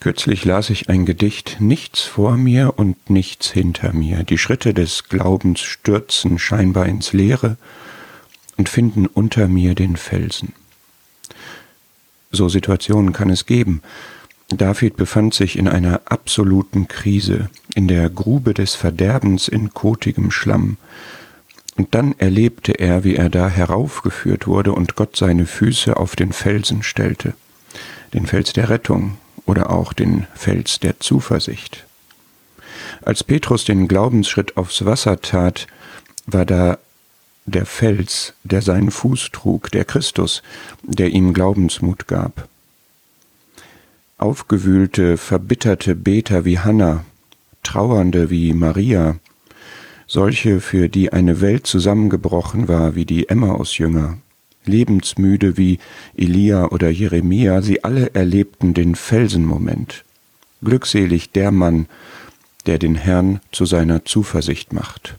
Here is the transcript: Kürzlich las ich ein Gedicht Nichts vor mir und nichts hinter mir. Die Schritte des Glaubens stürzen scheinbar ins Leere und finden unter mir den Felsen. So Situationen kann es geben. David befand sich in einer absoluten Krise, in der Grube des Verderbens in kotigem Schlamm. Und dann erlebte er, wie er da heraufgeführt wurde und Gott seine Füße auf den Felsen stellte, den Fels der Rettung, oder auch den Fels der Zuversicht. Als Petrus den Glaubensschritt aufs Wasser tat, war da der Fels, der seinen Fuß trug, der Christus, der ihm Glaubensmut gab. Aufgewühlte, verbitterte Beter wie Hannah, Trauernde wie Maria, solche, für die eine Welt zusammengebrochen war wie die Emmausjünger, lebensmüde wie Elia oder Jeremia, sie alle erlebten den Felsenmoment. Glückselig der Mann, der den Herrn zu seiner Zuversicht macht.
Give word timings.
Kürzlich 0.00 0.46
las 0.46 0.70
ich 0.70 0.88
ein 0.88 1.04
Gedicht 1.04 1.58
Nichts 1.60 2.00
vor 2.00 2.38
mir 2.38 2.78
und 2.78 3.10
nichts 3.10 3.50
hinter 3.50 3.92
mir. 3.92 4.24
Die 4.24 4.38
Schritte 4.38 4.72
des 4.72 5.10
Glaubens 5.10 5.60
stürzen 5.60 6.38
scheinbar 6.38 6.86
ins 6.86 7.12
Leere 7.12 7.58
und 8.56 8.70
finden 8.70 9.06
unter 9.06 9.46
mir 9.46 9.74
den 9.74 9.96
Felsen. 9.96 10.54
So 12.32 12.48
Situationen 12.48 13.12
kann 13.12 13.28
es 13.28 13.44
geben. 13.44 13.82
David 14.48 14.96
befand 14.96 15.34
sich 15.34 15.58
in 15.58 15.68
einer 15.68 16.00
absoluten 16.06 16.88
Krise, 16.88 17.50
in 17.74 17.86
der 17.86 18.08
Grube 18.08 18.54
des 18.54 18.74
Verderbens 18.74 19.48
in 19.48 19.74
kotigem 19.74 20.30
Schlamm. 20.30 20.78
Und 21.76 21.94
dann 21.94 22.14
erlebte 22.18 22.72
er, 22.72 23.04
wie 23.04 23.16
er 23.16 23.28
da 23.28 23.50
heraufgeführt 23.50 24.46
wurde 24.46 24.72
und 24.72 24.96
Gott 24.96 25.16
seine 25.16 25.44
Füße 25.44 25.98
auf 25.98 26.16
den 26.16 26.32
Felsen 26.32 26.82
stellte, 26.82 27.34
den 28.14 28.26
Fels 28.26 28.54
der 28.54 28.70
Rettung, 28.70 29.18
oder 29.50 29.70
auch 29.70 29.92
den 29.92 30.28
Fels 30.32 30.78
der 30.78 31.00
Zuversicht. 31.00 31.84
Als 33.02 33.24
Petrus 33.24 33.64
den 33.64 33.88
Glaubensschritt 33.88 34.56
aufs 34.56 34.84
Wasser 34.84 35.20
tat, 35.20 35.66
war 36.24 36.46
da 36.46 36.78
der 37.46 37.66
Fels, 37.66 38.34
der 38.44 38.62
seinen 38.62 38.92
Fuß 38.92 39.30
trug, 39.32 39.72
der 39.72 39.84
Christus, 39.84 40.44
der 40.84 41.08
ihm 41.08 41.34
Glaubensmut 41.34 42.06
gab. 42.06 42.46
Aufgewühlte, 44.18 45.16
verbitterte 45.16 45.96
Beter 45.96 46.44
wie 46.44 46.60
Hannah, 46.60 47.04
Trauernde 47.64 48.30
wie 48.30 48.52
Maria, 48.52 49.16
solche, 50.06 50.60
für 50.60 50.88
die 50.88 51.12
eine 51.12 51.40
Welt 51.40 51.66
zusammengebrochen 51.66 52.68
war 52.68 52.94
wie 52.94 53.04
die 53.04 53.28
Emmausjünger, 53.28 54.18
lebensmüde 54.64 55.56
wie 55.56 55.78
Elia 56.16 56.66
oder 56.66 56.90
Jeremia, 56.90 57.62
sie 57.62 57.84
alle 57.84 58.14
erlebten 58.14 58.74
den 58.74 58.94
Felsenmoment. 58.94 60.04
Glückselig 60.62 61.30
der 61.30 61.50
Mann, 61.50 61.86
der 62.66 62.78
den 62.78 62.94
Herrn 62.94 63.40
zu 63.52 63.64
seiner 63.64 64.04
Zuversicht 64.04 64.72
macht. 64.72 65.16